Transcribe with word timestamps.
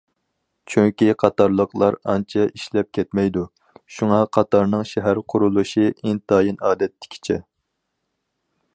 چۈنكى 0.73 1.09
قاتارلىقلار 1.23 1.97
ئانچە 2.13 2.45
ئىشلەپ 2.59 2.89
كەتمەيدۇ، 2.99 3.45
شۇڭا 3.97 4.19
قاتارنىڭ 4.39 4.89
شەھەر 4.93 5.23
قۇرۇلۇشى 5.35 5.87
ئىنتايىن 5.93 6.61
ئادەتتىكىچە. 6.71 7.43